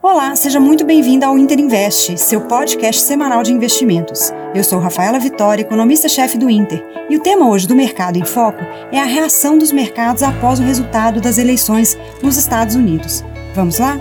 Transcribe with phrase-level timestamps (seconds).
[0.00, 4.32] Olá, seja muito bem-vindo ao Inter Invest, seu podcast semanal de investimentos.
[4.54, 8.60] Eu sou Rafaela Vitória, economista-chefe do Inter, e o tema hoje do Mercado em Foco
[8.92, 13.24] é a reação dos mercados após o resultado das eleições nos Estados Unidos.
[13.56, 13.98] Vamos lá?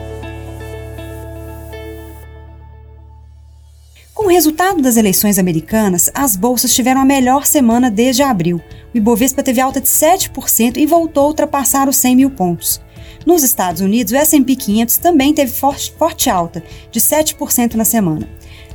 [4.14, 8.61] Com o resultado das eleições americanas, as bolsas tiveram a melhor semana desde abril.
[8.93, 12.86] O Ibovespa teve alta de 7% e voltou a ultrapassar os 100 mil pontos.
[13.28, 18.26] Nos Estados Unidos, o S&P 500 também teve forte, alta, de 7% na semana.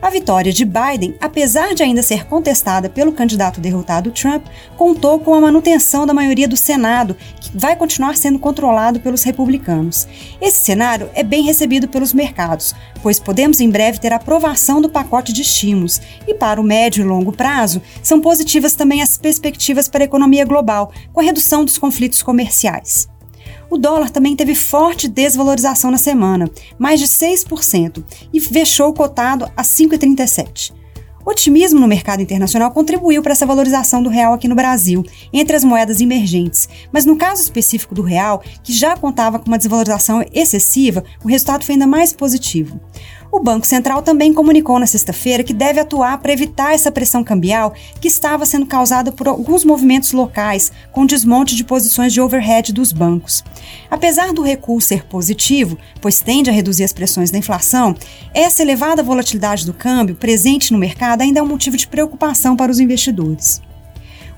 [0.03, 4.45] A vitória de Biden, apesar de ainda ser contestada pelo candidato derrotado Trump,
[4.77, 10.07] contou com a manutenção da maioria do Senado, que vai continuar sendo controlado pelos republicanos.
[10.39, 15.33] Esse cenário é bem recebido pelos mercados, pois podemos em breve ter aprovação do pacote
[15.33, 20.05] de estímulos, e para o médio e longo prazo, são positivas também as perspectivas para
[20.05, 23.11] a economia global, com a redução dos conflitos comerciais.
[23.73, 26.47] O dólar também teve forte desvalorização na semana,
[26.79, 30.75] mais de 6%, e fechou cotado a 5,37.
[31.25, 35.57] O otimismo no mercado internacional contribuiu para essa valorização do real aqui no Brasil, entre
[35.57, 36.69] as moedas emergentes.
[36.93, 41.65] Mas no caso específico do real, que já contava com uma desvalorização excessiva, o resultado
[41.65, 42.79] foi ainda mais positivo.
[43.35, 47.73] O Banco Central também comunicou na sexta-feira que deve atuar para evitar essa pressão cambial
[47.99, 52.93] que estava sendo causada por alguns movimentos locais com desmonte de posições de overhead dos
[52.93, 53.43] bancos.
[53.91, 57.97] Apesar do recuo ser positivo, pois tende a reduzir as pressões da inflação,
[58.35, 62.71] essa elevada volatilidade do câmbio presente no mercado ainda é um motivo de preocupação para
[62.71, 63.63] os investidores.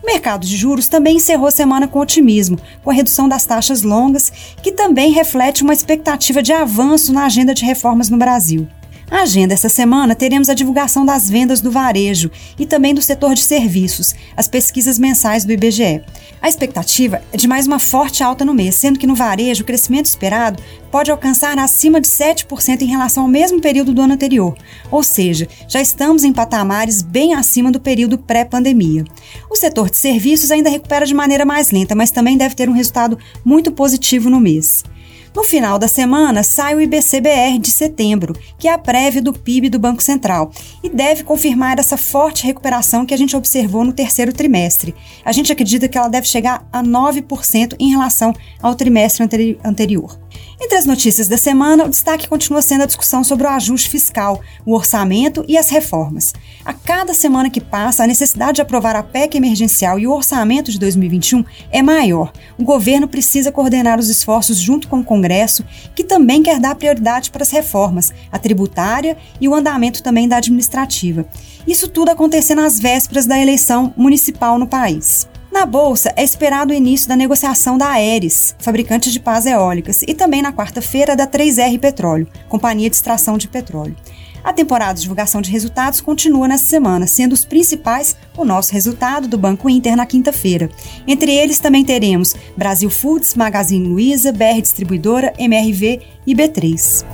[0.01, 3.83] O mercado de juros também encerrou a semana com otimismo, com a redução das taxas
[3.83, 4.31] longas,
[4.63, 8.69] que também reflete uma expectativa de avanço na agenda de reformas no Brasil.
[9.11, 13.35] Na agenda essa semana teremos a divulgação das vendas do varejo e também do setor
[13.35, 16.03] de serviços, as pesquisas mensais do IBGE.
[16.41, 19.67] A expectativa é de mais uma forte alta no mês, sendo que no varejo o
[19.67, 24.57] crescimento esperado pode alcançar acima de 7% em relação ao mesmo período do ano anterior,
[24.91, 29.05] ou seja, já estamos em patamares bem acima do período pré-pandemia.
[29.51, 32.75] O setor de serviços ainda recupera de maneira mais lenta, mas também deve ter um
[32.75, 34.85] resultado muito positivo no mês.
[35.35, 39.69] No final da semana, sai o IBCBR de setembro, que é a prévia do PIB
[39.69, 44.33] do Banco Central, e deve confirmar essa forte recuperação que a gente observou no terceiro
[44.33, 44.95] trimestre.
[45.25, 50.17] A gente acredita que ela deve chegar a 9% em relação ao trimestre anteri anterior.
[50.61, 54.41] Entre as notícias da semana, o destaque continua sendo a discussão sobre o ajuste fiscal,
[54.65, 56.33] o orçamento e as reformas.
[56.65, 60.71] A cada semana que passa, a necessidade de aprovar a PEC emergencial e o orçamento
[60.71, 62.33] de 2021 é maior.
[62.57, 65.65] O governo precisa coordenar os esforços junto com o Congresso,
[65.95, 70.37] que também quer dar prioridade para as reformas, a tributária e o andamento também da
[70.37, 71.27] administrativa.
[71.67, 75.27] Isso tudo acontecendo às vésperas da eleição municipal no país.
[75.65, 80.13] Na bolsa, é esperado o início da negociação da Aeres, fabricante de pás eólicas, e
[80.13, 83.97] também na quarta-feira da 3R Petróleo, companhia de extração de petróleo.
[84.45, 89.27] A temporada de divulgação de resultados continua nessa semana, sendo os principais o nosso resultado
[89.27, 90.69] do Banco Inter na quinta-feira.
[91.07, 97.14] Entre eles também teremos Brasil Foods, Magazine Luiza, BR Distribuidora, MRV e B3.